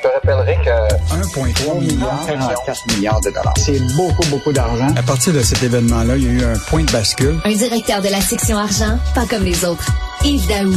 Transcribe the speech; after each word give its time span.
Je 0.00 0.08
te 0.08 0.14
rappellerai 0.14 0.56
que 0.64 1.14
1,3 1.14 1.80
milliard, 1.80 2.24
44 2.24 2.86
milliards 2.96 3.20
de 3.20 3.30
dollars. 3.30 3.54
c'est 3.56 3.80
beaucoup, 3.96 4.24
beaucoup 4.30 4.52
d'argent. 4.52 4.86
À 4.96 5.02
partir 5.02 5.32
de 5.32 5.40
cet 5.40 5.60
événement-là, 5.64 6.16
il 6.16 6.24
y 6.24 6.28
a 6.28 6.32
eu 6.32 6.44
un 6.44 6.56
point 6.68 6.84
de 6.84 6.92
bascule. 6.92 7.34
Un 7.44 7.52
directeur 7.52 8.00
de 8.00 8.08
la 8.08 8.20
section 8.20 8.58
argent, 8.58 8.96
pas 9.14 9.26
comme 9.26 9.42
les 9.42 9.64
autres. 9.64 9.88
Yves 10.24 10.46
Daou. 10.46 10.74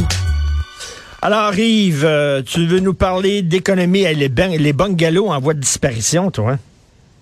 Alors, 1.20 1.54
Yves, 1.56 2.04
euh, 2.04 2.42
tu 2.44 2.66
veux 2.66 2.80
nous 2.80 2.94
parler 2.94 3.42
d'économie? 3.42 4.12
Les, 4.12 4.28
ban- 4.28 4.56
les 4.58 4.72
bungalows 4.72 5.28
en 5.28 5.38
voie 5.40 5.54
de 5.54 5.60
disparition, 5.60 6.32
toi? 6.32 6.52
hein? 6.52 6.58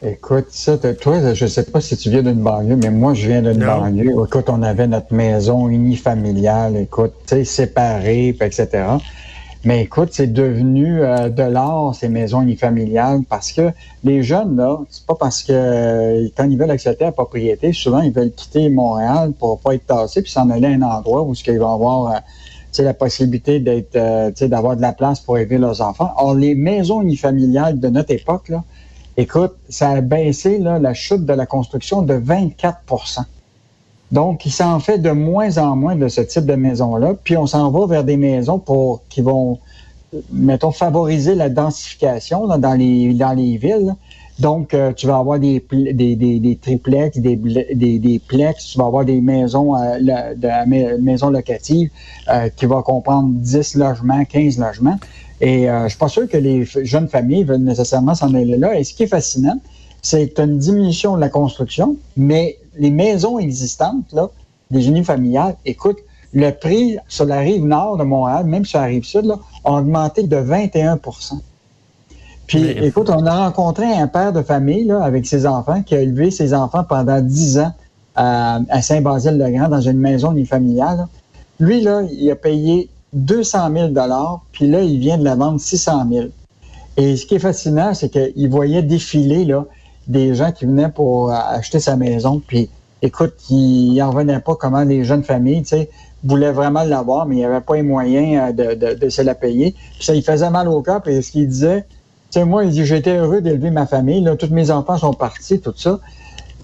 Écoute, 0.02 0.46
ça, 0.48 0.78
toi, 0.78 1.34
je 1.34 1.46
sais 1.46 1.64
pas 1.64 1.82
si 1.82 1.98
tu 1.98 2.08
viens 2.08 2.22
d'une 2.22 2.40
banlieue, 2.42 2.76
mais 2.76 2.88
moi, 2.90 3.12
je 3.12 3.26
viens 3.28 3.42
d'une 3.42 3.62
banlieue. 3.62 4.12
Écoute, 4.26 4.46
on 4.48 4.62
avait 4.62 4.86
notre 4.86 5.12
maison 5.12 5.68
unifamiliale, 5.68 6.76
écoute, 6.78 7.12
tu 7.26 7.34
sais, 7.34 7.44
séparée, 7.44 8.28
etc. 8.40 8.68
Mais 9.64 9.82
écoute, 9.82 10.08
c'est 10.12 10.32
devenu 10.32 11.02
euh, 11.02 11.28
de 11.28 11.42
l'art, 11.42 11.94
ces 11.94 12.08
maisons 12.08 12.40
unifamiliales, 12.40 13.20
parce 13.28 13.52
que 13.52 13.70
les 14.04 14.22
jeunes, 14.22 14.56
là, 14.56 14.78
c'est 14.88 15.04
pas 15.04 15.14
parce 15.14 15.42
que 15.42 15.52
euh, 15.52 16.28
quand 16.34 16.48
ils 16.48 16.56
veulent 16.56 16.70
accepter 16.70 17.04
la 17.04 17.12
propriété, 17.12 17.72
souvent, 17.74 18.00
ils 18.00 18.12
veulent 18.12 18.32
quitter 18.32 18.70
Montréal 18.70 19.32
pour 19.38 19.60
pas 19.60 19.74
être 19.74 19.86
tassés, 19.86 20.22
puis 20.22 20.32
s'en 20.32 20.48
aller 20.48 20.66
à 20.66 20.70
un 20.70 20.82
endroit 20.82 21.22
où 21.22 21.34
ils 21.34 21.58
vont 21.58 21.74
avoir... 21.74 22.12
euh, 22.12 22.18
la 22.78 22.94
possibilité 22.94 23.60
d'être, 23.60 23.96
euh, 23.96 24.30
d'avoir 24.42 24.76
de 24.76 24.80
la 24.80 24.92
place 24.92 25.20
pour 25.20 25.36
élever 25.36 25.58
leurs 25.58 25.82
enfants. 25.82 26.12
Or, 26.16 26.34
les 26.34 26.54
maisons 26.54 27.02
unifamiliales 27.02 27.78
de 27.78 27.88
notre 27.88 28.12
époque, 28.12 28.48
là, 28.48 28.62
Écoute, 29.16 29.56
ça 29.68 29.90
a 29.90 30.00
baissé 30.00 30.58
là, 30.58 30.78
la 30.78 30.94
chute 30.94 31.26
de 31.26 31.32
la 31.34 31.44
construction 31.44 32.00
de 32.00 32.14
24 32.14 32.78
Donc, 34.12 34.44
il 34.46 34.50
s'en 34.52 34.80
fait 34.80 34.98
de 34.98 35.10
moins 35.10 35.58
en 35.58 35.76
moins 35.76 35.96
de 35.96 36.08
ce 36.08 36.20
type 36.20 36.46
de 36.46 36.54
maisons-là. 36.54 37.14
Puis, 37.22 37.36
on 37.36 37.46
s'en 37.46 37.70
va 37.70 37.86
vers 37.86 38.04
des 38.04 38.16
maisons 38.16 38.58
pour 38.58 39.02
qui 39.08 39.20
vont, 39.20 39.58
mettons, 40.32 40.72
favoriser 40.72 41.34
la 41.34 41.48
densification 41.48 42.46
là, 42.46 42.58
dans, 42.58 42.74
les, 42.74 43.14
dans 43.14 43.32
les 43.32 43.56
villes. 43.56 43.94
Donc, 44.40 44.72
euh, 44.74 44.92
tu 44.94 45.06
vas 45.06 45.18
avoir 45.18 45.38
des, 45.38 45.62
des, 45.70 46.16
des, 46.16 46.56
triplex, 46.56 47.18
des, 47.18 47.36
des, 47.36 47.98
des 47.98 48.18
plex, 48.18 48.66
tu 48.72 48.78
vas 48.78 48.86
avoir 48.86 49.04
des 49.04 49.20
maisons, 49.20 49.76
euh, 49.76 49.98
de 49.98 50.46
la 50.46 50.66
ma- 50.66 50.96
maison 50.98 51.28
locative 51.28 51.90
euh, 52.28 52.48
qui 52.48 52.64
va 52.66 52.82
comprendre 52.82 53.28
10 53.34 53.76
logements, 53.76 54.24
15 54.24 54.58
logements. 54.58 54.98
Et 55.42 55.70
euh, 55.70 55.84
je 55.84 55.88
suis 55.90 55.98
pas 55.98 56.08
sûr 56.08 56.28
que 56.28 56.38
les 56.38 56.64
jeunes 56.64 57.08
familles 57.08 57.44
veulent 57.44 57.58
nécessairement 57.62 58.14
s'en 58.14 58.32
aller 58.34 58.56
là. 58.56 58.78
Et 58.78 58.84
ce 58.84 58.94
qui 58.94 59.04
est 59.04 59.08
fascinant, 59.08 59.58
c'est 60.02 60.38
une 60.38 60.58
diminution 60.58 61.16
de 61.16 61.20
la 61.20 61.28
construction, 61.28 61.96
mais 62.16 62.56
les 62.78 62.90
maisons 62.90 63.38
existantes, 63.38 64.12
là, 64.12 64.30
des 64.70 64.88
unifamiliales, 64.88 65.56
écoute, 65.64 65.98
le 66.32 66.50
prix 66.50 66.96
sur 67.08 67.24
la 67.24 67.40
rive 67.40 67.64
nord 67.64 67.96
de 67.96 68.04
Montréal, 68.04 68.44
même 68.46 68.64
sur 68.64 68.78
la 68.78 68.86
rive 68.86 69.04
sud, 69.04 69.24
là, 69.24 69.38
a 69.64 69.72
augmenté 69.72 70.22
de 70.22 70.36
21% 70.36 71.40
Puis, 72.46 72.62
Mais- 72.62 72.86
écoute, 72.86 73.10
on 73.10 73.26
a 73.26 73.46
rencontré 73.46 73.84
un 73.86 74.06
père 74.06 74.32
de 74.32 74.42
famille 74.42 74.84
là, 74.84 75.02
avec 75.02 75.26
ses 75.26 75.46
enfants 75.46 75.82
qui 75.82 75.94
a 75.94 76.00
élevé 76.00 76.30
ses 76.30 76.54
enfants 76.54 76.84
pendant 76.84 77.20
10 77.20 77.58
ans 77.58 77.72
à, 78.14 78.60
à 78.68 78.82
Saint-Basile-le-Grand 78.82 79.68
dans 79.68 79.80
une 79.80 79.98
maison 79.98 80.32
unifamiliale. 80.32 81.06
Lui, 81.58 81.80
là, 81.80 82.02
il 82.10 82.30
a 82.30 82.36
payé 82.36 82.88
200 83.12 83.70
000 83.72 83.92
puis 84.52 84.68
là, 84.68 84.82
il 84.82 84.98
vient 84.98 85.18
de 85.18 85.24
la 85.24 85.34
vendre 85.34 85.60
600 85.60 86.06
000 86.10 86.26
Et 86.96 87.16
ce 87.16 87.26
qui 87.26 87.36
est 87.36 87.40
fascinant, 87.40 87.92
c'est 87.94 88.08
qu'il 88.08 88.48
voyait 88.48 88.82
défiler 88.82 89.44
là, 89.44 89.64
des 90.10 90.34
gens 90.34 90.52
qui 90.52 90.66
venaient 90.66 90.90
pour 90.90 91.30
euh, 91.30 91.34
acheter 91.34 91.80
sa 91.80 91.96
maison. 91.96 92.42
Puis, 92.46 92.68
écoute, 93.02 93.34
il 93.48 93.94
n'en 93.94 94.10
revenait 94.10 94.40
pas 94.40 94.56
comment 94.56 94.82
les 94.82 95.04
jeunes 95.04 95.24
familles, 95.24 95.62
tu 95.62 95.68
sais, 95.68 95.90
voulaient 96.24 96.52
vraiment 96.52 96.82
l'avoir, 96.82 97.26
mais 97.26 97.36
il 97.36 97.38
n'y 97.38 97.44
avait 97.44 97.60
pas 97.60 97.76
les 97.76 97.82
moyens 97.82 98.52
euh, 98.58 98.94
de 98.94 99.08
se 99.08 99.22
la 99.22 99.34
payer. 99.34 99.74
Puis 99.94 100.04
ça, 100.04 100.14
il 100.14 100.22
faisait 100.22 100.50
mal 100.50 100.68
au 100.68 100.82
cœur. 100.82 101.00
Puis 101.00 101.22
ce 101.22 101.30
qu'il 101.30 101.48
disait, 101.48 101.82
tu 102.30 102.38
sais, 102.38 102.44
moi, 102.44 102.64
il 102.64 102.70
dit, 102.70 102.84
j'étais 102.84 103.16
heureux 103.16 103.40
d'élever 103.40 103.70
ma 103.70 103.86
famille. 103.86 104.20
Là, 104.20 104.36
tous 104.36 104.50
mes 104.50 104.70
enfants 104.70 104.98
sont 104.98 105.14
partis, 105.14 105.60
tout 105.60 105.74
ça. 105.76 106.00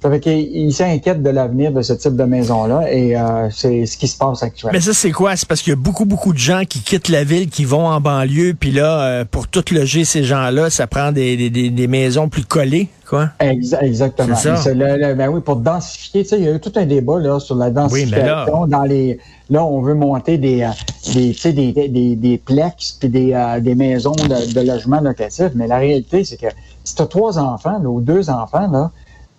Ça 0.03 0.11
fait 0.11 0.21
qu'il 0.21 0.39
il 0.39 0.73
s'inquiète 0.73 1.23
de 1.23 1.31
l'avenir 1.31 1.73
de 1.73 1.83
ce 1.83 1.93
type 1.93 2.17
de 2.17 2.25
maison-là 2.25 2.93
et 2.93 3.17
euh, 3.17 3.49
c'est 3.51 3.87
ce 3.87 3.97
qui 3.97 4.07
se 4.09 4.17
passe 4.17 4.43
actuellement. 4.43 4.73
Mais 4.79 4.81
ça, 4.81 4.93
c'est 4.93 5.11
quoi? 5.11 5.35
C'est 5.37 5.49
parce 5.49 5.63
qu'il 5.63 5.71
y 5.71 5.75
a 5.75 5.77
beaucoup, 5.81 6.05
beaucoup 6.05 6.33
de 6.33 6.39
gens 6.39 6.63
qui 6.69 6.81
quittent 6.81 7.09
la 7.09 7.25
ville, 7.25 7.49
qui 7.49 7.65
vont 7.65 7.87
en 7.87 8.01
banlieue, 8.01 8.55
puis 8.59 8.71
là, 8.73 9.01
euh, 9.03 9.25
pour 9.29 9.49
tout 9.49 9.65
loger 9.73 10.05
ces 10.05 10.23
gens-là, 10.23 10.71
ça 10.71 10.87
prend 10.87 11.13
des, 11.13 11.37
des, 11.51 11.71
des, 11.71 11.87
maisons 11.89 12.29
plus 12.29 12.45
collées, 12.45 12.89
quoi? 13.09 13.31
Exa- 13.41 13.83
exactement. 13.83 14.37
C'est 14.37 14.49
ça. 14.49 14.57
C'est 14.57 14.75
le- 14.75 14.97
le- 14.97 15.15
ben 15.15 15.29
oui, 15.29 15.41
pour 15.41 15.57
densifier, 15.57 16.23
tu 16.23 16.29
sais, 16.29 16.39
il 16.39 16.45
y 16.45 16.49
a 16.49 16.53
eu 16.55 16.61
tout 16.61 16.73
un 16.77 16.87
débat 16.87 17.19
là, 17.19 17.41
sur 17.41 17.55
la 17.57 17.69
Oui, 17.69 18.07
mais 18.11 18.19
là- 18.23 18.45
densification 18.45 18.67
dans 18.67 18.83
les. 18.83 19.19
Là, 19.49 19.65
on 19.65 19.81
veut 19.81 19.95
monter 19.95 20.39
des, 20.39 20.63
euh, 20.63 20.69
des, 21.15 21.33
tu 21.33 21.39
sais, 21.39 21.53
des, 21.53 21.73
des, 21.73 22.17
des 22.17 22.39
plex 22.39 22.97
puis 22.99 23.09
des, 23.09 23.33
des 23.61 23.75
maisons 23.77 24.13
de, 24.13 24.53
de 24.53 24.61
logement 24.67 25.01
locatif. 25.01 25.51
Mais 25.55 25.67
la 25.69 25.79
réalité, 25.79 26.25
c'est 26.25 26.37
que 26.37 26.47
si 26.83 26.95
tu 26.97 27.03
as 27.03 27.07
trois 27.07 27.39
enfants 27.39 27.79
là, 27.81 27.89
ou 27.89 28.01
deux 28.01 28.29
enfants, 28.29 28.69
là, 28.71 28.91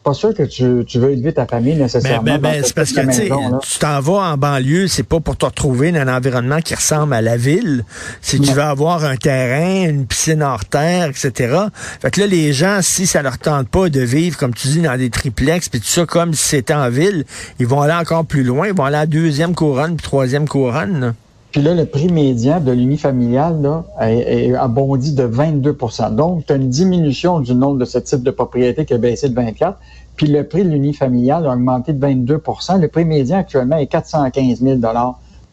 pas 0.07 0.13
sûr 0.13 0.33
que 0.33 0.43
tu, 0.43 0.85
tu 0.85 0.99
veux 0.99 1.11
élever 1.11 1.33
ta 1.33 1.45
famille 1.45 1.73
Ben, 1.73 1.83
nécessairement. 1.83 2.23
ben, 2.23 2.37
ben, 2.39 2.61
ce 2.61 2.67
c'est 2.67 2.73
parce 2.73 2.93
que 2.93 3.01
tu 3.01 3.05
maison, 3.07 3.59
t'en 3.79 3.99
vas 3.99 4.31
en 4.31 4.37
banlieue, 4.37 4.87
c'est 4.87 5.03
pas 5.03 5.19
pour 5.19 5.35
te 5.35 5.45
retrouver 5.45 5.91
dans 5.91 5.99
un 5.99 6.15
environnement 6.15 6.61
qui 6.61 6.75
ressemble 6.75 7.13
à 7.13 7.21
la 7.21 7.35
ville. 7.35 7.83
Que 8.25 8.37
tu 8.37 8.53
vas 8.53 8.69
avoir 8.69 9.03
un 9.03 9.17
terrain, 9.17 9.89
une 9.89 10.05
piscine 10.05 10.41
hors 10.43 10.63
terre, 10.63 11.09
etc. 11.09 11.57
Fait 12.01 12.09
que 12.09 12.21
là, 12.21 12.27
les 12.27 12.53
gens, 12.53 12.79
si 12.81 13.05
ça 13.05 13.21
leur 13.21 13.37
tente 13.37 13.67
pas 13.67 13.89
de 13.89 13.99
vivre, 13.99 14.37
comme 14.37 14.53
tu 14.53 14.69
dis, 14.69 14.81
dans 14.81 14.97
des 14.97 15.09
triplex, 15.09 15.67
puis 15.67 15.81
tout 15.81 15.87
ça, 15.87 16.05
comme 16.05 16.33
si 16.33 16.47
c'était 16.47 16.73
en 16.73 16.89
ville, 16.89 17.25
ils 17.59 17.67
vont 17.67 17.81
aller 17.81 17.93
encore 17.93 18.25
plus 18.25 18.43
loin, 18.43 18.67
ils 18.67 18.73
vont 18.73 18.85
aller 18.85 18.95
à 18.95 19.01
la 19.01 19.05
deuxième 19.07 19.55
couronne, 19.55 19.97
puis 19.97 20.05
troisième 20.05 20.47
couronne. 20.47 21.01
là. 21.01 21.13
Puis 21.57 21.65
là, 21.65 21.73
le 21.73 21.85
prix 21.87 22.07
médian 22.07 22.59
de 22.59 22.71
l'unifamilial 22.71 23.59
là, 23.63 23.83
a 23.97 24.67
bondi 24.67 25.13
de 25.15 25.23
22% 25.23 26.13
Donc, 26.13 26.45
tu 26.45 26.53
as 26.53 26.55
une 26.55 26.69
diminution 26.69 27.39
du 27.39 27.55
nombre 27.55 27.79
de 27.79 27.85
ce 27.85 27.97
type 27.97 28.21
de 28.21 28.29
propriété 28.29 28.85
qui 28.85 28.93
a 28.93 28.99
baissé 28.99 29.27
de 29.27 29.33
24 29.33 29.75
Puis 30.15 30.27
le 30.27 30.43
prix 30.43 30.63
de 30.63 30.69
l'unifamilial 30.69 31.47
a 31.47 31.53
augmenté 31.53 31.93
de 31.93 32.05
22% 32.05 32.79
Le 32.79 32.87
prix 32.89 33.05
médian 33.05 33.39
actuellement 33.39 33.77
est 33.77 33.87
415 33.87 34.61
000 34.61 34.79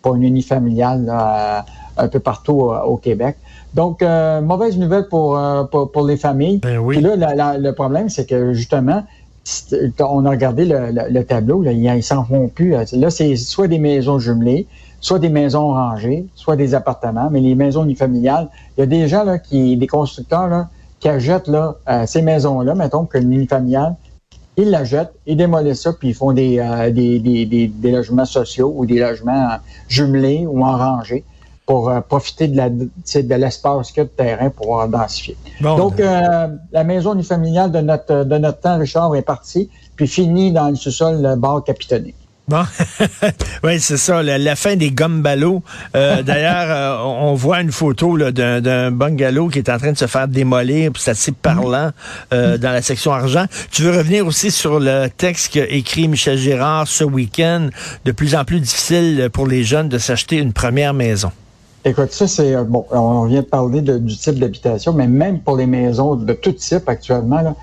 pour 0.02 0.14
une 0.16 0.24
unifamiliale 0.24 1.06
là, 1.06 1.64
un 1.96 2.08
peu 2.08 2.20
partout 2.20 2.68
euh, 2.68 2.82
au 2.82 2.98
Québec. 2.98 3.36
Donc, 3.72 4.02
euh, 4.02 4.42
mauvaise 4.42 4.76
nouvelle 4.76 5.08
pour, 5.08 5.38
euh, 5.38 5.64
pour, 5.64 5.90
pour 5.90 6.02
les 6.04 6.18
familles. 6.18 6.58
Ben 6.58 6.76
oui. 6.80 6.96
Puis 6.96 7.02
là, 7.02 7.16
la- 7.16 7.34
la- 7.34 7.56
le 7.56 7.72
problème, 7.72 8.10
c'est 8.10 8.28
que 8.28 8.52
justement, 8.52 9.04
on 10.00 10.26
a 10.26 10.30
regardé 10.30 10.66
le, 10.66 10.90
le- 10.90 11.08
le 11.10 11.24
tableau, 11.24 11.62
là, 11.62 11.72
ils 11.72 12.02
s'en 12.02 12.24
vont 12.24 12.48
plus. 12.48 12.74
Là, 12.92 13.08
c'est 13.08 13.36
soit 13.36 13.68
des 13.68 13.78
maisons 13.78 14.18
jumelées, 14.18 14.66
soit 15.04 15.18
des 15.18 15.28
maisons 15.28 15.68
rangées, 15.68 16.24
soit 16.34 16.56
des 16.56 16.74
appartements, 16.74 17.28
mais 17.30 17.40
les 17.40 17.54
maisons 17.54 17.84
unifamiliales, 17.84 18.48
il 18.76 18.80
y 18.80 18.82
a 18.84 18.86
des 18.86 19.06
gens, 19.06 19.22
là, 19.22 19.38
qui, 19.38 19.76
des 19.76 19.86
constructeurs, 19.86 20.48
là, 20.48 20.68
qui 20.98 21.10
achètent 21.10 21.46
là, 21.46 21.76
euh, 21.90 22.06
ces 22.06 22.22
maisons-là, 22.22 22.74
mettons 22.74 23.04
que 23.04 23.18
l'unifamiliale, 23.18 23.96
ils 24.56 24.70
la 24.70 24.84
jettent, 24.84 25.12
ils 25.26 25.36
démolissent 25.36 25.82
ça, 25.82 25.92
puis 25.92 26.08
ils 26.08 26.14
font 26.14 26.32
des, 26.32 26.58
euh, 26.58 26.90
des, 26.90 27.18
des, 27.18 27.44
des, 27.44 27.66
des 27.66 27.90
logements 27.90 28.24
sociaux 28.24 28.72
ou 28.74 28.86
des 28.86 28.98
logements 28.98 29.50
euh, 29.50 29.56
jumelés 29.88 30.46
ou 30.48 30.64
en 30.64 30.74
rangée 30.78 31.22
pour 31.66 31.90
euh, 31.90 32.00
profiter 32.00 32.48
de 32.48 32.56
la 32.56 32.70
de 32.70 33.34
l'espace 33.34 33.92
qu'il 33.92 33.98
y 33.98 34.00
a 34.00 34.04
de 34.04 34.08
terrain 34.08 34.48
pour 34.48 34.66
pouvoir 34.66 34.88
densifier. 34.88 35.36
Bon, 35.60 35.76
Donc, 35.76 36.00
euh, 36.00 36.48
la 36.72 36.84
maison 36.84 37.12
unifamiliale 37.12 37.70
de 37.72 37.80
notre, 37.80 38.24
de 38.24 38.38
notre 38.38 38.60
temps, 38.60 38.78
Richard, 38.78 39.14
est 39.16 39.22
partie, 39.22 39.68
puis 39.96 40.06
finie 40.06 40.50
dans 40.50 40.70
le 40.70 40.76
sous-sol 40.76 41.20
le 41.20 41.36
bar 41.36 41.62
capitonné. 41.62 42.14
Bon, 42.46 42.62
oui, 43.64 43.80
c'est 43.80 43.96
ça, 43.96 44.22
la, 44.22 44.56
fin 44.56 44.76
des 44.76 44.90
gumballows. 44.90 45.62
Euh, 45.96 46.22
D'ailleurs, 46.24 46.66
euh, 46.68 47.02
on 47.02 47.34
voit 47.34 47.60
une 47.62 47.72
photo 47.72 48.18
d'un 48.30 48.90
bungalow 48.90 49.48
qui 49.48 49.58
est 49.58 49.70
en 49.70 49.78
train 49.78 49.92
de 49.92 49.98
se 49.98 50.06
faire 50.06 50.28
démolir, 50.28 50.92
puis 50.92 51.02
c'est 51.02 51.12
assez 51.12 51.32
parlant 51.32 51.90
euh, 52.32 52.58
dans 52.58 52.70
la 52.70 52.82
section 52.82 53.12
argent. 53.12 53.46
Tu 53.70 53.82
veux 53.82 53.96
revenir 53.96 54.26
aussi 54.26 54.50
sur 54.50 54.78
le 54.78 55.08
texte 55.08 55.54
qu'a 55.54 55.66
écrit 55.66 56.06
Michel 56.06 56.36
Girard 56.36 56.86
ce 56.86 57.04
week-end, 57.04 57.70
de 58.04 58.12
plus 58.12 58.34
en 58.34 58.44
plus 58.44 58.60
difficile 58.60 59.30
pour 59.32 59.46
les 59.46 59.64
jeunes 59.64 59.88
de 59.88 59.98
s'acheter 59.98 60.36
une 60.36 60.52
première 60.52 60.92
maison. 60.92 61.32
Écoute, 61.86 62.12
ça, 62.12 62.26
c'est 62.26 62.54
euh, 62.54 62.64
bon. 62.64 62.86
On 62.90 63.26
vient 63.26 63.42
de 63.42 63.46
parler 63.46 63.82
du 63.82 64.16
type 64.16 64.38
d'habitation, 64.38 64.94
mais 64.94 65.06
même 65.06 65.40
pour 65.40 65.56
les 65.56 65.66
maisons 65.66 66.16
de 66.16 66.32
tout 66.32 66.52
type 66.52 66.88
actuellement, 66.88 67.42
là, 67.42 67.54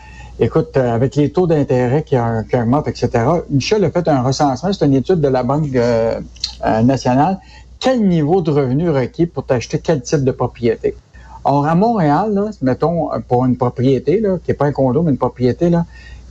Écoute, 0.44 0.76
euh, 0.76 0.96
avec 0.96 1.16
les 1.18 1.32
taux 1.32 1.46
d'intérêt 1.46 2.02
qui, 2.02 2.18
augmentent, 2.18 2.88
etc., 2.88 3.10
Michel 3.52 3.86
a 3.86 3.92
fait 3.92 4.08
un 4.08 4.24
recensement, 4.24 4.74
c'est 4.74 4.84
une 4.84 4.96
étude 4.96 5.22
de 5.22 5.28
la 5.28 5.44
Banque 5.44 5.68
euh, 5.76 6.20
euh, 6.66 6.82
nationale. 6.82 7.38
Quel 7.80 8.08
niveau 8.08 8.42
de 8.42 8.50
revenu 8.50 8.90
requis 8.90 9.28
pour 9.28 9.46
t'acheter 9.46 9.78
quel 9.78 10.02
type 10.02 10.24
de 10.24 10.32
propriété? 10.32 10.96
Or, 11.44 11.68
à 11.68 11.76
Montréal, 11.76 12.50
mettons, 12.64 13.10
pour 13.28 13.46
une 13.46 13.56
propriété, 13.56 14.24
qui 14.44 14.50
n'est 14.50 14.56
pas 14.56 14.66
un 14.66 14.72
condo, 14.72 15.04
mais 15.04 15.12
une 15.12 15.18
propriété, 15.20 15.72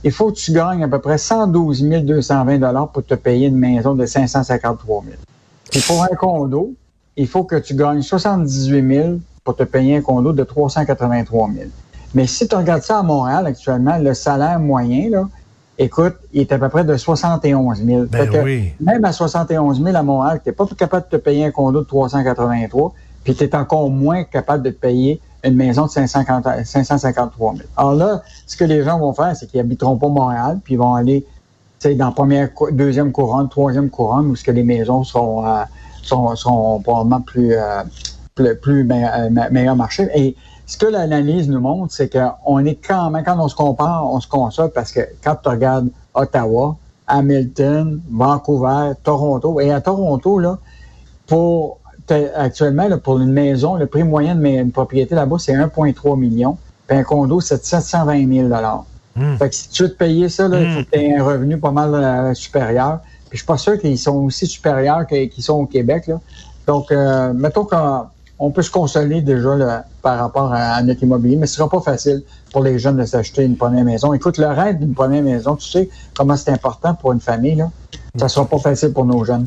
il 0.03 0.11
faut 0.11 0.31
que 0.31 0.37
tu 0.37 0.51
gagnes 0.51 0.83
à 0.83 0.89
peu 0.89 0.99
près 0.99 1.17
112 1.17 1.81
220 1.81 2.87
pour 2.87 3.05
te 3.05 3.15
payer 3.15 3.47
une 3.47 3.57
maison 3.57 3.95
de 3.95 4.05
553 4.05 5.03
000. 5.05 5.15
Et 5.73 5.79
pour 5.87 6.03
un 6.03 6.15
condo, 6.17 6.73
il 7.15 7.27
faut 7.27 7.45
que 7.45 7.55
tu 7.55 7.75
gagnes 7.75 8.01
78 8.01 8.95
000 8.95 9.09
pour 9.45 9.55
te 9.55 9.63
payer 9.63 9.97
un 9.97 10.01
condo 10.01 10.33
de 10.33 10.43
383 10.43 11.49
000. 11.53 11.69
Mais 12.13 12.27
si 12.27 12.47
tu 12.47 12.55
regardes 12.55 12.83
ça 12.83 12.99
à 12.99 13.03
Montréal 13.03 13.45
actuellement, 13.47 13.97
le 13.97 14.13
salaire 14.13 14.59
moyen, 14.59 15.09
là, 15.09 15.27
écoute, 15.77 16.15
il 16.33 16.41
est 16.41 16.51
à 16.51 16.59
peu 16.59 16.69
près 16.69 16.83
de 16.83 16.95
71 16.95 17.83
000. 17.83 18.05
Ben 18.05 18.29
oui. 18.43 18.73
Même 18.79 19.05
à 19.05 19.11
71 19.11 19.81
000 19.81 19.95
à 19.95 20.03
Montréal, 20.03 20.41
tu 20.43 20.49
n'es 20.49 20.55
pas 20.55 20.65
capable 20.77 21.05
de 21.09 21.17
te 21.17 21.21
payer 21.21 21.45
un 21.45 21.51
condo 21.51 21.81
de 21.81 21.85
383, 21.85 22.93
puis 23.23 23.35
tu 23.35 23.43
es 23.43 23.55
encore 23.55 23.89
moins 23.89 24.23
capable 24.23 24.63
de 24.63 24.69
te 24.69 24.79
payer 24.79 25.21
une 25.43 25.55
maison 25.55 25.87
de 25.87 25.91
553 25.91 27.53
000. 27.55 27.67
Alors 27.75 27.95
là, 27.95 28.21
ce 28.45 28.55
que 28.55 28.63
les 28.63 28.83
gens 28.83 28.99
vont 28.99 29.13
faire, 29.13 29.35
c'est 29.35 29.47
qu'ils 29.47 29.59
habiteront 29.59 29.97
pas 29.97 30.07
Montréal, 30.07 30.59
puis 30.63 30.75
ils 30.75 30.77
vont 30.77 30.93
aller 30.93 31.25
dans 31.95 32.11
première, 32.11 32.49
deuxième 32.71 33.11
couronne, 33.11 33.49
troisième 33.49 33.89
couronne, 33.89 34.27
où 34.27 34.35
ce 34.35 34.43
que 34.43 34.51
les 34.51 34.63
maisons 34.63 35.03
sont, 35.03 35.45
euh, 35.45 35.63
sont, 36.03 36.35
sont 36.35 36.79
probablement 36.81 37.21
plus, 37.21 37.53
euh, 37.53 37.83
plus, 38.35 38.55
plus 38.55 38.87
euh, 38.91 39.29
meilleur 39.51 39.75
marché. 39.75 40.07
Et 40.15 40.35
ce 40.65 40.77
que 40.77 40.85
l'analyse 40.85 41.49
nous 41.49 41.59
montre, 41.59 41.93
c'est 41.93 42.09
qu'on 42.09 42.65
est 42.65 42.75
quand 42.75 43.09
même, 43.09 43.23
quand 43.23 43.37
on 43.39 43.47
se 43.47 43.55
compare, 43.55 44.09
on 44.11 44.19
se 44.19 44.27
console 44.27 44.71
parce 44.71 44.91
que 44.91 45.01
quand 45.23 45.35
tu 45.35 45.49
regardes 45.49 45.89
Ottawa, 46.13 46.77
Hamilton, 47.07 48.01
Vancouver, 48.09 48.93
Toronto, 49.03 49.59
et 49.59 49.71
à 49.71 49.81
Toronto, 49.81 50.39
là, 50.39 50.57
pour 51.27 51.79
actuellement, 52.35 52.89
pour 52.97 53.19
une 53.19 53.31
maison, 53.31 53.75
le 53.75 53.85
prix 53.85 54.03
moyen 54.03 54.35
de 54.35 54.71
propriété 54.71 55.15
là-bas, 55.15 55.37
c'est 55.39 55.53
1,3 55.53 56.19
million. 56.19 56.57
Puis 56.87 56.97
un 56.97 57.03
condo, 57.03 57.39
c'est 57.39 57.63
720 57.63 58.27
000 58.27 58.47
mmh. 58.47 59.37
Fait 59.37 59.49
que 59.49 59.55
si 59.55 59.69
tu 59.69 59.83
veux 59.83 59.89
te 59.89 59.97
payer 59.97 60.29
ça, 60.29 60.47
là, 60.47 60.59
tu 60.91 60.99
aies 60.99 61.15
un 61.15 61.23
revenu 61.23 61.57
pas 61.57 61.71
mal 61.71 61.93
euh, 61.93 62.33
supérieur. 62.33 62.99
Puis 63.29 63.37
je 63.37 63.43
suis 63.43 63.45
pas 63.45 63.57
sûr 63.57 63.79
qu'ils 63.79 63.97
sont 63.97 64.17
aussi 64.17 64.45
supérieurs 64.45 65.07
qu'ils 65.07 65.31
sont 65.43 65.59
au 65.59 65.65
Québec. 65.65 66.07
Là. 66.07 66.19
Donc, 66.67 66.91
euh, 66.91 67.31
mettons 67.33 67.63
qu'on 67.63 68.05
on 68.43 68.49
peut 68.49 68.63
se 68.63 68.71
consoler 68.71 69.21
déjà 69.21 69.85
par 70.01 70.17
rapport 70.17 70.51
à, 70.51 70.81
notre 70.81 71.03
immobilier, 71.03 71.35
mais 71.35 71.45
ce 71.45 71.57
sera 71.57 71.69
pas 71.69 71.79
facile 71.79 72.23
pour 72.51 72.63
les 72.63 72.79
jeunes 72.79 72.97
de 72.97 73.05
s'acheter 73.05 73.43
une 73.43 73.55
première 73.55 73.85
maison. 73.85 74.13
Écoute, 74.13 74.39
le 74.39 74.47
rêve 74.47 74.79
d'une 74.79 74.95
première 74.95 75.21
maison, 75.21 75.55
tu 75.55 75.69
sais 75.69 75.89
comment 76.15 76.35
c'est 76.35 76.49
important 76.49 76.95
pour 76.95 77.13
une 77.13 77.19
famille, 77.19 77.55
là. 77.55 77.69
Ça 78.17 78.27
sera 78.27 78.45
pas 78.45 78.57
facile 78.57 78.93
pour 78.93 79.05
nos 79.05 79.23
jeunes. 79.23 79.45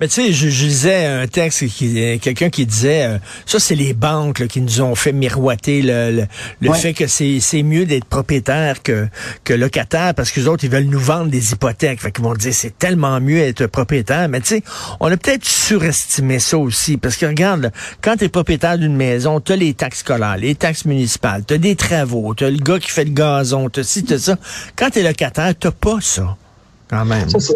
Mais 0.00 0.08
tu 0.08 0.14
sais, 0.14 0.32
je, 0.32 0.46
lisais 0.46 1.06
un 1.06 1.26
texte 1.26 1.66
qui 1.66 2.18
quelqu'un 2.20 2.50
qui 2.50 2.66
disait 2.66 3.04
euh, 3.04 3.18
ça 3.46 3.58
c'est 3.58 3.74
les 3.74 3.92
banques 3.94 4.46
qui 4.46 4.60
nous 4.60 4.80
ont 4.80 4.94
fait 4.94 5.12
miroiter 5.12 5.82
le, 5.82 6.26
le, 6.60 6.72
fait 6.72 6.92
que 6.92 7.06
c'est 7.06 7.40
c'est 7.40 7.62
mieux 7.62 7.86
d'être 7.86 8.04
propriétaire 8.04 8.82
que 8.82 9.08
que 9.44 9.54
locataire 9.54 10.14
parce 10.14 10.30
que 10.30 10.40
les 10.40 10.48
autres 10.48 10.64
ils 10.64 10.70
veulent 10.70 10.84
nous 10.84 10.98
vendre 10.98 11.30
des 11.30 11.52
hypothèques. 11.52 12.00
Fait 12.00 12.10
qu'ils 12.10 12.24
vont 12.24 12.34
dire 12.34 12.54
c'est 12.54 12.78
tellement 12.78 13.20
mieux 13.20 13.38
être 13.38 13.66
propriétaire. 13.66 14.28
Mais 14.28 14.40
tu 14.40 14.48
sais, 14.48 14.62
on 15.00 15.10
a 15.10 15.16
peut-être 15.16 15.44
surestimé 15.44 16.38
ça 16.38 16.58
aussi 16.58 16.96
parce 16.96 17.16
que 17.16 17.26
regarde, 17.26 17.72
quand 18.00 18.16
tu 18.16 18.24
es 18.24 18.28
propriétaire 18.28 18.78
d'une 18.78 18.96
maison, 18.96 19.40
tu 19.40 19.52
as 19.52 19.56
les 19.56 19.74
taxes 19.74 20.00
scolaires, 20.00 20.36
les 20.36 20.54
taxes 20.54 20.84
municipales, 20.84 21.44
tu 21.46 21.54
as 21.54 21.58
des 21.58 21.76
travaux, 21.76 22.34
tu 22.34 22.44
as 22.44 22.50
le 22.50 22.58
gars 22.58 22.78
qui 22.78 22.90
fait 22.90 23.04
le 23.04 23.10
gazon, 23.10 23.68
tu 23.68 23.80
as 23.80 23.84
ci, 23.84 24.04
tu 24.04 24.18
ça. 24.18 24.36
Quand 24.76 24.90
tu 24.90 25.00
es 25.00 25.02
locataire, 25.02 25.54
tu 25.58 25.70
pas 25.70 25.98
ça 26.00 26.36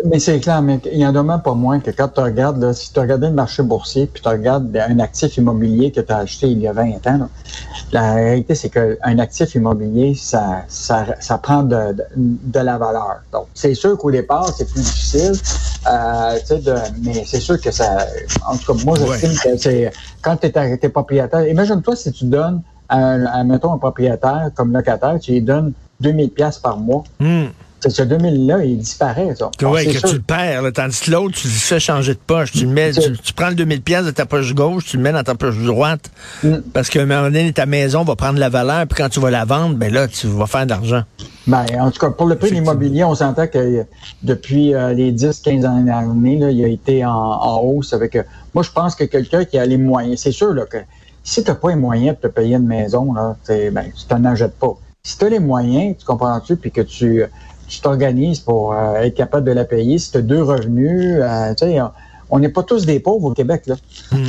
mais 0.06 0.18
c'est 0.18 0.40
clair, 0.40 0.62
mais 0.62 0.80
il 0.90 0.98
y 0.98 1.06
en 1.06 1.14
a 1.14 1.38
pas 1.38 1.52
moins 1.52 1.78
que 1.78 1.90
quand 1.90 2.08
tu 2.08 2.20
regardes, 2.20 2.58
là, 2.62 2.72
si 2.72 2.90
tu 2.90 2.98
regardes 2.98 3.22
le 3.22 3.30
marché 3.30 3.62
boursier, 3.62 4.06
puis 4.06 4.22
tu 4.22 4.28
regardes 4.28 4.74
un 4.74 4.98
actif 4.98 5.36
immobilier 5.36 5.92
que 5.92 6.00
tu 6.00 6.10
as 6.10 6.18
acheté 6.18 6.46
il 6.48 6.58
y 6.58 6.66
a 6.66 6.72
20 6.72 7.06
ans, 7.06 7.28
la 7.92 8.14
réalité, 8.14 8.54
c'est 8.54 8.70
qu'un 8.70 9.18
actif 9.18 9.54
immobilier, 9.54 10.14
ça, 10.14 10.62
ça, 10.68 11.04
ça 11.20 11.36
prend 11.36 11.62
de, 11.64 11.94
de, 12.16 12.60
la 12.60 12.78
valeur. 12.78 13.20
Donc, 13.30 13.46
c'est 13.52 13.74
sûr 13.74 13.98
qu'au 13.98 14.10
départ, 14.10 14.48
c'est 14.56 14.70
plus 14.70 14.80
difficile, 14.80 15.32
euh, 15.86 16.38
de, 16.50 16.74
mais 17.04 17.24
c'est 17.26 17.40
sûr 17.40 17.60
que 17.60 17.70
ça... 17.70 18.06
En 18.48 18.56
tout 18.56 18.72
cas, 18.72 18.84
moi, 18.84 18.96
j'estime 18.98 19.34
que 19.38 19.58
c'est... 19.58 19.92
Quand 20.22 20.38
tu 20.38 20.46
es, 20.46 20.88
propriétaire... 20.88 21.46
Imagine-toi 21.46 21.94
si 21.94 22.10
tu 22.10 22.24
donnes, 22.24 22.62
un, 22.88 23.44
mettons, 23.44 23.74
un 23.74 23.78
propriétaire 23.78 24.50
comme 24.54 24.72
locataire, 24.72 25.18
tu 25.20 25.32
lui 25.32 25.42
donnes 25.42 25.72
2000 26.00 26.30
pièces 26.30 26.58
par 26.58 26.78
mois. 26.78 27.04
Hmm 27.20 27.48
ce 27.80 28.02
2000-là, 28.02 28.64
il 28.64 28.78
disparaît, 28.78 29.34
ça. 29.34 29.50
Oui, 29.62 29.86
que 29.86 30.06
tu 30.06 30.14
le 30.14 30.22
perds. 30.22 30.62
tandis 30.74 31.00
que 31.00 31.10
l'autre, 31.10 31.36
tu 31.36 31.46
le 31.46 31.52
fais 31.52 31.78
changer 31.78 32.14
de 32.14 32.18
poche. 32.18 32.52
Tu, 32.52 32.64
le 32.64 32.70
mets, 32.70 32.92
tu, 32.92 33.32
prends 33.34 33.48
le 33.48 33.54
2000 33.54 33.82
pièces 33.82 34.06
de 34.06 34.10
ta 34.10 34.26
poche 34.26 34.54
gauche, 34.54 34.86
tu 34.86 34.96
le 34.96 35.02
mets 35.02 35.12
dans 35.12 35.22
ta 35.22 35.34
poche 35.34 35.58
droite. 35.58 36.10
Mm. 36.42 36.56
Parce 36.72 36.88
qu'à 36.88 37.02
un 37.02 37.06
moment 37.06 37.24
donné, 37.24 37.52
ta 37.52 37.66
maison 37.66 38.02
va 38.02 38.16
prendre 38.16 38.38
la 38.38 38.48
valeur, 38.48 38.86
puis 38.86 39.02
quand 39.02 39.08
tu 39.08 39.20
vas 39.20 39.30
la 39.30 39.44
vendre, 39.44 39.76
ben 39.76 39.92
là, 39.92 40.08
tu 40.08 40.26
vas 40.26 40.46
faire 40.46 40.64
de 40.64 40.70
l'argent. 40.70 41.02
Ben, 41.46 41.64
en 41.78 41.90
tout 41.90 42.00
cas, 42.00 42.10
pour 42.10 42.26
le 42.26 42.36
prix 42.36 42.50
de 42.50 42.54
l'immobilier, 42.54 43.04
on 43.04 43.14
s'entend 43.14 43.46
que 43.46 43.84
depuis 44.22 44.74
euh, 44.74 44.92
les 44.92 45.12
10-15 45.12 45.64
années, 45.64 46.38
là, 46.38 46.50
il 46.50 46.64
a 46.64 46.68
été 46.68 47.04
en, 47.04 47.60
hausse 47.62 47.92
avec... 47.92 48.16
Euh, 48.16 48.22
moi, 48.54 48.64
je 48.64 48.70
pense 48.70 48.94
que 48.94 49.04
quelqu'un 49.04 49.44
qui 49.44 49.58
a 49.58 49.66
les 49.66 49.76
moyens, 49.76 50.20
c'est 50.20 50.32
sûr 50.32 50.52
là, 50.54 50.64
que 50.66 50.78
si 51.22 51.44
tu 51.44 51.50
n'as 51.50 51.56
pas 51.56 51.70
les 51.70 51.76
moyens 51.76 52.16
de 52.16 52.28
te 52.28 52.32
payer 52.32 52.56
une 52.56 52.66
maison, 52.66 53.12
là, 53.12 53.36
ben, 53.48 53.92
tu 53.94 54.06
t'en 54.06 54.24
achètes 54.24 54.58
pas. 54.58 54.76
Si 55.02 55.18
tu 55.18 55.24
as 55.24 55.28
les 55.28 55.38
moyens, 55.38 55.96
tu 55.98 56.04
comprends-tu, 56.04 56.56
puis 56.56 56.72
que 56.72 56.80
tu 56.80 57.22
tu 57.68 57.80
t'organises 57.80 58.40
pour 58.40 58.72
euh, 58.72 58.94
être 59.02 59.14
capable 59.14 59.46
de 59.46 59.52
la 59.52 59.64
payer. 59.64 59.98
Si 59.98 60.10
tu 60.10 60.18
as 60.18 60.22
deux 60.22 60.42
revenus, 60.42 61.18
euh, 61.20 61.54
tu 61.54 61.66
sais, 61.66 61.78
on 62.30 62.38
n'est 62.38 62.48
pas 62.48 62.62
tous 62.62 62.86
des 62.86 62.98
pauvres 62.98 63.26
au 63.26 63.34
Québec, 63.34 63.62
là. 63.66 63.76
Hmm. 64.10 64.26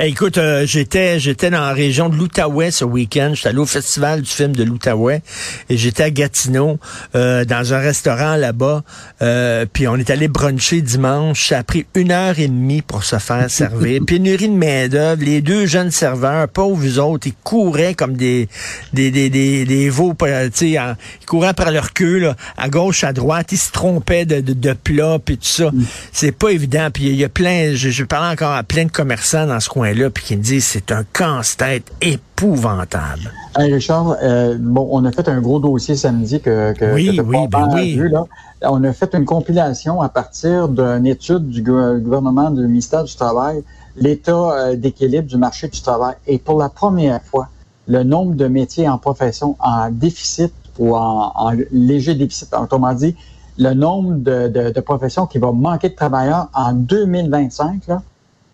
écoute, 0.00 0.38
euh, 0.38 0.64
j'étais 0.66 1.20
j'étais 1.20 1.50
dans 1.50 1.60
la 1.60 1.72
région 1.72 2.08
de 2.08 2.16
l'Outaouais 2.16 2.70
ce 2.70 2.84
week-end. 2.84 3.32
J'étais 3.34 3.50
allé 3.50 3.58
au 3.58 3.66
festival 3.66 4.22
du 4.22 4.30
film 4.30 4.54
de 4.56 4.64
l'Outaouais 4.64 5.22
et 5.68 5.76
j'étais 5.76 6.04
à 6.04 6.10
Gatineau 6.10 6.78
euh, 7.14 7.44
dans 7.44 7.74
un 7.74 7.78
restaurant 7.78 8.36
là-bas. 8.36 8.82
Euh, 9.20 9.66
puis 9.70 9.86
on 9.88 9.96
est 9.96 10.10
allé 10.10 10.28
bruncher 10.28 10.80
dimanche. 10.80 11.48
Ça 11.48 11.58
a 11.58 11.62
pris 11.64 11.86
une 11.94 12.12
heure 12.12 12.38
et 12.38 12.48
demie 12.48 12.80
pour 12.82 13.04
se 13.04 13.18
faire 13.18 13.50
servir. 13.50 14.02
Pénurie 14.06 14.48
de 14.48 14.54
main 14.54 14.88
d'œuvre. 14.88 15.22
Les 15.22 15.42
deux 15.42 15.66
jeunes 15.66 15.90
serveurs, 15.90 16.48
pauvres 16.48 16.98
autres, 16.98 17.26
ils 17.26 17.34
couraient 17.34 17.94
comme 17.94 18.16
des 18.16 18.48
des 18.94 19.10
des 19.10 19.28
des, 19.28 19.64
des 19.66 19.90
veaux. 19.90 20.14
Tu 20.18 20.50
sais, 20.52 20.70
ils 20.70 21.26
couraient 21.26 21.54
par 21.54 21.70
leur 21.70 21.92
queue 21.92 22.18
là, 22.18 22.36
à 22.56 22.70
gauche, 22.70 23.04
à 23.04 23.12
droite. 23.12 23.52
Ils 23.52 23.58
se 23.58 23.70
trompaient 23.70 24.24
de 24.24 24.40
de, 24.40 24.54
de 24.54 24.72
plats 24.72 25.18
puis 25.22 25.36
tout 25.36 25.46
ça. 25.46 25.70
Mm. 25.70 25.84
C'est 26.12 26.32
pas 26.32 26.50
évident. 26.50 26.88
Puis 26.92 27.17
y 27.18 27.24
a 27.24 27.28
plein, 27.28 27.74
je, 27.74 27.90
je 27.90 28.04
parle 28.04 28.32
encore 28.32 28.52
à 28.52 28.62
plein 28.62 28.84
de 28.84 28.90
commerçants 28.90 29.46
dans 29.46 29.60
ce 29.60 29.68
coin-là, 29.68 30.10
puis 30.10 30.24
qui 30.24 30.36
me 30.36 30.42
disent 30.42 30.64
c'est 30.64 30.92
un 30.92 31.04
casse-tête 31.12 31.90
épouvantable. 32.00 33.32
Hey 33.56 33.72
Richard, 33.72 34.16
euh, 34.22 34.56
bon, 34.58 34.88
on 34.90 35.04
a 35.04 35.12
fait 35.12 35.28
un 35.28 35.40
gros 35.40 35.58
dossier 35.58 35.96
samedi 35.96 36.40
que, 36.40 36.72
que, 36.74 36.94
oui, 36.94 37.16
que 37.16 37.22
oui, 37.22 37.48
ben 37.48 37.68
oui. 37.74 37.96
Vu, 37.96 38.08
là. 38.08 38.24
On 38.62 38.82
a 38.84 38.92
fait 38.92 39.14
une 39.14 39.24
compilation 39.24 40.00
à 40.00 40.08
partir 40.08 40.68
d'une 40.68 41.06
étude 41.06 41.48
du 41.48 41.62
gouvernement 41.62 42.50
du 42.50 42.62
ministère 42.62 43.04
du 43.04 43.14
Travail, 43.14 43.62
l'état 43.96 44.32
euh, 44.32 44.76
d'équilibre 44.76 45.28
du 45.28 45.36
marché 45.36 45.68
du 45.68 45.80
travail. 45.80 46.14
Et 46.26 46.38
pour 46.38 46.58
la 46.58 46.68
première 46.68 47.22
fois, 47.22 47.48
le 47.86 48.02
nombre 48.02 48.34
de 48.34 48.46
métiers 48.46 48.88
en 48.88 48.98
profession 48.98 49.56
en 49.60 49.90
déficit 49.90 50.52
ou 50.78 50.94
en, 50.94 51.32
en 51.34 51.52
léger 51.72 52.14
déficit, 52.14 52.48
autrement 52.54 52.92
dit, 52.94 53.16
le 53.58 53.74
nombre 53.74 54.14
de, 54.14 54.48
de, 54.48 54.70
de, 54.70 54.80
professions 54.80 55.26
qui 55.26 55.38
vont 55.38 55.52
manquer 55.52 55.88
de 55.88 55.94
travailleurs 55.94 56.48
en 56.54 56.72
2025 56.72 57.88
là, 57.88 58.02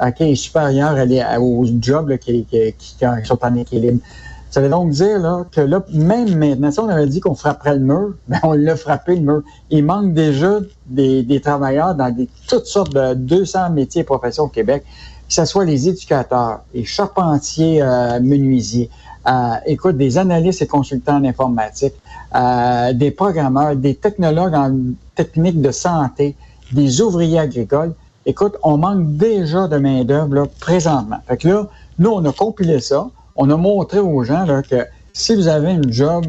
est 0.01 0.35
supérieur 0.35 0.97
aux 1.41 1.67
jobs 1.81 2.17
qui, 2.19 2.45
qui, 2.45 2.73
qui, 2.73 3.05
sont 3.25 3.45
en 3.45 3.55
équilibre. 3.55 4.01
Ça 4.51 4.61
veut 4.61 4.69
donc 4.69 4.91
dire 4.91 5.19
là, 5.19 5.45
que 5.51 5.61
là, 5.61 5.85
même 5.93 6.39
maintenant, 6.39 6.71
si 6.71 6.79
on 6.79 6.89
avait 6.89 7.09
dit 7.09 7.21
qu'on 7.21 7.35
frapperait 7.35 7.75
le 7.75 7.81
mur, 7.81 8.15
mais 8.29 8.39
on 8.45 8.53
l'a 8.53 8.77
frappé 8.77 9.17
le 9.17 9.23
mur. 9.23 9.43
Il 9.71 9.85
manque 9.85 10.15
déjà 10.15 10.61
des, 10.87 11.23
des 11.23 11.41
travailleurs 11.41 11.95
dans 11.95 12.15
des, 12.15 12.29
toutes 12.49 12.67
sortes 12.67 12.95
de 12.95 13.15
200 13.15 13.71
métiers 13.71 14.03
et 14.03 14.05
professions 14.05 14.45
au 14.45 14.49
Québec, 14.49 14.85
que 15.29 15.35
ce 15.35 15.45
soit 15.45 15.65
les 15.65 15.89
éducateurs, 15.89 16.61
les 16.73 16.85
charpentiers 16.85 17.83
euh, 17.83 18.21
menuisiers, 18.21 18.91
euh, 19.27 19.55
écoute, 19.67 19.97
des 19.97 20.19
analystes 20.19 20.63
et 20.63 20.67
consultants 20.67 21.17
en 21.17 21.25
informatique, 21.25 21.95
euh, 22.35 22.93
des 22.93 23.11
programmeurs, 23.11 23.77
des 23.77 23.95
technologues 23.95 24.55
en 24.55 24.77
technique 25.15 25.61
de 25.61 25.71
santé. 25.71 26.35
des 26.73 27.01
ouvriers 27.01 27.39
agricoles. 27.39 27.95
Écoute, 28.27 28.55
on 28.63 28.79
manque 28.79 29.17
déjà 29.17 29.69
de 29.69 29.77
main-d'œuvre 29.77 30.49
présentement. 30.59 31.19
Fait 31.29 31.37
que 31.37 31.47
là, 31.47 31.69
nous, 31.99 32.11
on 32.11 32.25
a 32.25 32.33
compilé 32.33 32.81
ça. 32.81 33.09
On 33.37 33.51
a 33.51 33.57
montré 33.57 34.01
aux 34.01 34.25
gens 34.25 34.45
là, 34.45 34.63
que 34.63 34.87
si 35.13 35.35
vous 35.35 35.47
avez 35.47 35.73
une 35.73 35.93
job 35.93 36.25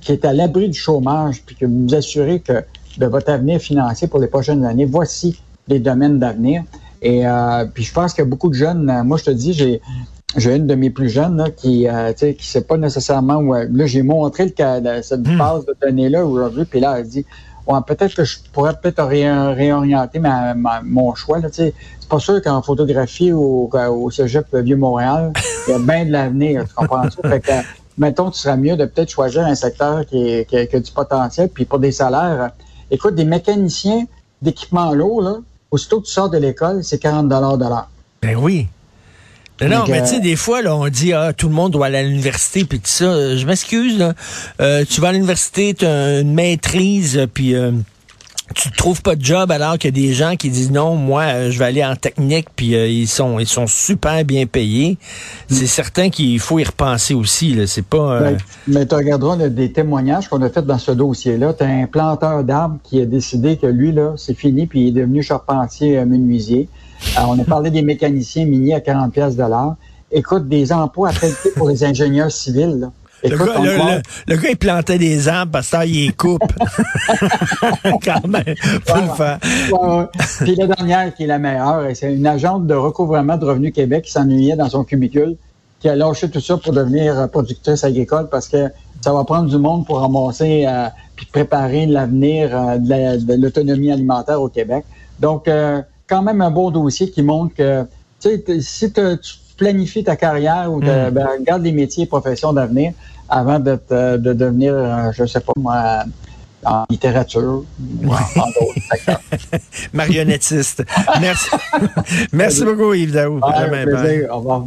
qui 0.00 0.12
est 0.12 0.24
à 0.24 0.32
l'abri 0.32 0.68
du 0.68 0.78
chômage, 0.78 1.42
puis 1.44 1.54
que 1.56 1.66
vous 1.66 1.86
vous 1.86 1.94
assurez 1.94 2.40
que 2.40 2.64
de 2.98 3.06
votre 3.06 3.30
avenir 3.30 3.60
financier 3.60 4.08
pour 4.08 4.18
les 4.18 4.28
prochaines 4.28 4.64
années, 4.64 4.86
voici 4.86 5.40
les 5.68 5.78
domaines 5.78 6.18
d'avenir. 6.18 6.62
Et 7.02 7.26
euh, 7.26 7.64
puis 7.72 7.84
je 7.84 7.92
pense 7.92 8.14
que 8.14 8.22
beaucoup 8.22 8.48
de 8.48 8.54
jeunes, 8.54 8.88
euh, 8.88 9.04
moi 9.04 9.18
je 9.18 9.24
te 9.24 9.30
dis, 9.30 9.52
j'ai 9.52 9.80
j'ai 10.36 10.56
une 10.56 10.66
de 10.66 10.74
mes 10.74 10.90
plus 10.90 11.08
jeunes 11.08 11.36
là, 11.36 11.50
qui 11.50 11.88
euh, 11.88 12.12
tu 12.12 12.18
sais 12.18 12.34
qui 12.34 12.46
sait 12.46 12.62
pas 12.62 12.76
nécessairement 12.76 13.36
où 13.36 13.54
là 13.54 13.86
j'ai 13.86 14.02
montré 14.02 14.52
le, 14.58 15.02
cette 15.02 15.20
hmm. 15.20 15.38
base 15.38 15.66
de 15.66 15.76
données 15.80 16.08
là 16.08 16.24
aujourd'hui 16.24 16.64
puis 16.64 16.80
là 16.80 16.98
elle 16.98 17.06
dit 17.06 17.24
ouais, 17.66 17.78
peut-être 17.86 18.14
que 18.14 18.24
je 18.24 18.38
pourrais 18.52 18.74
peut-être 18.74 19.04
réorienter 19.04 20.18
ma, 20.18 20.54
mon 20.82 21.14
choix 21.14 21.38
c'est 21.52 21.74
pas 22.08 22.18
sûr 22.18 22.42
qu'en 22.42 22.60
photographie 22.62 23.32
ou 23.32 23.70
au, 23.72 23.78
au 23.78 24.10
Cégep 24.10 24.54
Vieux 24.54 24.76
Montréal 24.76 25.32
il 25.68 25.72
y 25.72 25.74
a 25.74 25.78
bien 25.78 26.04
de 26.04 26.10
l'avenir 26.10 26.64
tu 26.68 26.74
comprends 26.74 27.08
ça 27.08 27.28
fait 27.28 27.40
que 27.40 27.52
mettons 27.96 28.30
tu 28.30 28.40
serais 28.40 28.56
mieux 28.56 28.76
de 28.76 28.84
peut-être 28.84 29.10
choisir 29.10 29.46
un 29.46 29.54
secteur 29.54 30.04
qui, 30.06 30.44
qui, 30.46 30.56
a 30.56 30.80
du 30.80 30.92
potentiel 30.92 31.48
puis 31.48 31.64
pour 31.64 31.78
des 31.78 31.92
salaires. 31.92 32.50
Écoute 32.90 33.14
des 33.14 33.24
mécaniciens 33.24 34.04
d'équipement 34.42 34.92
lourd 34.92 35.22
là 35.22 35.36
aussitôt 35.70 36.00
que 36.00 36.06
tu 36.06 36.12
sors 36.12 36.30
de 36.30 36.38
l'école 36.38 36.84
c'est 36.84 36.98
40 36.98 37.28
dollars 37.28 37.58
de 37.58 37.64
l'heure. 37.64 37.88
Ben 38.22 38.36
oui 38.36 38.68
non, 39.62 39.84
mais 39.88 40.02
tu 40.02 40.08
sais, 40.08 40.20
des 40.20 40.36
fois, 40.36 40.60
là, 40.60 40.76
on 40.76 40.88
dit, 40.88 41.12
ah, 41.12 41.32
tout 41.32 41.48
le 41.48 41.54
monde 41.54 41.72
doit 41.72 41.86
aller 41.86 41.98
à 41.98 42.02
l'université, 42.02 42.64
puis 42.64 42.78
tout 42.78 42.88
ça. 42.88 43.36
Je 43.36 43.46
m'excuse, 43.46 43.98
là. 43.98 44.12
Euh, 44.60 44.84
tu 44.88 45.00
vas 45.00 45.08
à 45.08 45.12
l'université, 45.12 45.72
tu 45.72 45.86
as 45.86 46.20
une 46.20 46.34
maîtrise, 46.34 47.26
puis 47.32 47.54
euh, 47.54 47.70
tu 48.54 48.70
trouves 48.72 49.00
pas 49.00 49.16
de 49.16 49.24
job 49.24 49.50
alors 49.50 49.78
qu'il 49.78 49.96
y 49.96 49.98
a 49.98 50.08
des 50.08 50.12
gens 50.12 50.36
qui 50.36 50.50
disent 50.50 50.70
non, 50.70 50.94
moi, 50.94 51.22
euh, 51.22 51.50
je 51.50 51.58
vais 51.58 51.64
aller 51.64 51.84
en 51.84 51.96
technique, 51.96 52.48
puis 52.54 52.72
ils 52.72 53.08
sont 53.08 53.38
ils 53.38 53.46
sont 53.46 53.66
super 53.66 54.24
bien 54.26 54.44
payés. 54.44 54.98
C'est 55.48 55.66
certain 55.66 56.10
qu'il 56.10 56.38
faut 56.38 56.58
y 56.58 56.64
repenser 56.64 57.14
aussi. 57.14 57.54
Là. 57.54 57.66
C'est 57.66 57.84
pas. 57.84 58.20
Ben, 58.20 58.36
mais 58.68 58.86
tu 58.86 58.94
regarderas 58.94 59.36
des 59.48 59.72
témoignages 59.72 60.28
qu'on 60.28 60.42
a 60.42 60.50
fait 60.50 60.66
dans 60.66 60.78
ce 60.78 60.92
dossier-là. 60.92 61.54
Tu 61.54 61.64
as 61.64 61.68
un 61.68 61.86
planteur 61.86 62.44
d'arbres 62.44 62.76
qui 62.84 63.00
a 63.00 63.06
décidé 63.06 63.56
que 63.56 63.66
lui, 63.66 63.90
là, 63.90 64.12
c'est 64.18 64.34
fini, 64.34 64.66
puis 64.66 64.82
il 64.82 64.88
est 64.88 65.00
devenu 65.00 65.22
charpentier 65.22 66.04
menuisier. 66.04 66.68
Euh, 67.18 67.22
on 67.26 67.38
a 67.38 67.44
parlé 67.44 67.70
des 67.70 67.82
mécaniciens 67.82 68.44
miniers 68.44 68.74
à 68.74 68.80
40 68.80 69.12
pièces 69.12 69.36
de 69.36 69.42
l'heure. 69.42 69.76
Écoute, 70.10 70.48
des 70.48 70.72
emplois 70.72 71.10
à 71.10 71.12
qualité 71.12 71.50
pour 71.56 71.68
les 71.68 71.84
ingénieurs 71.84 72.30
civils. 72.30 72.88
le, 73.24 73.36
gars, 74.36 74.48
il 74.50 74.56
plantait 74.56 74.98
des 74.98 75.28
arbres 75.28 75.52
parce 75.52 75.70
qu'il 75.70 76.08
est 76.08 76.16
coupe. 76.16 76.42
Quand 78.04 78.26
même, 78.28 78.54
faut 78.86 79.00
le 79.00 79.14
faire. 79.16 79.38
Puis 80.40 80.54
la 80.56 80.66
dernière 80.66 81.14
qui 81.14 81.24
est 81.24 81.26
la 81.26 81.38
meilleure, 81.38 81.88
c'est 81.94 82.14
une 82.14 82.26
agente 82.26 82.66
de 82.66 82.74
recouvrement 82.74 83.36
de 83.36 83.44
Revenu 83.44 83.72
Québec 83.72 84.04
qui 84.04 84.12
s'ennuyait 84.12 84.56
dans 84.56 84.68
son 84.68 84.84
cubicule, 84.84 85.36
qui 85.80 85.88
a 85.88 85.96
lâché 85.96 86.30
tout 86.30 86.40
ça 86.40 86.56
pour 86.56 86.72
devenir 86.72 87.28
productrice 87.30 87.82
agricole 87.82 88.28
parce 88.30 88.48
que 88.48 88.70
ça 89.00 89.12
va 89.12 89.24
prendre 89.24 89.48
du 89.48 89.58
monde 89.58 89.86
pour 89.86 90.00
ramasser 90.00 90.64
euh, 90.66 90.88
puis 91.14 91.26
préparer 91.26 91.86
l'avenir 91.86 92.50
euh, 92.52 92.78
de 92.78 93.34
l'autonomie 93.40 93.92
alimentaire 93.92 94.40
au 94.40 94.48
Québec. 94.48 94.84
Donc, 95.20 95.48
euh, 95.48 95.80
quand 96.06 96.22
même 96.22 96.40
un 96.40 96.50
bon 96.50 96.70
dossier 96.70 97.10
qui 97.10 97.22
montre 97.22 97.54
que 97.54 97.86
si 98.20 98.92
tu 98.92 99.02
planifies 99.56 100.04
ta 100.04 100.16
carrière 100.16 100.72
ou 100.72 100.80
de, 100.80 101.10
mm. 101.10 101.10
ben, 101.10 101.26
regarde 101.38 101.62
les 101.62 101.72
métiers 101.72 102.04
et 102.04 102.06
professions 102.06 102.52
d'avenir 102.52 102.92
avant 103.28 103.58
de, 103.58 103.78
de 104.16 104.32
devenir, 104.32 104.74
euh, 104.74 105.10
je 105.12 105.26
sais 105.26 105.40
pas 105.40 105.52
moi, 105.56 106.04
en 106.64 106.84
littérature 106.90 107.64
ou 107.80 108.08
en, 108.08 108.46
d'autres 108.46 108.80
secteurs. 108.90 109.20
Marionnettiste. 109.92 110.84
Merci. 111.20 111.50
Merci 112.32 112.64
beaucoup, 112.64 112.92
Yves 112.94 113.12
Daou. 113.12 113.40
Au 113.40 114.36
revoir. 114.36 114.66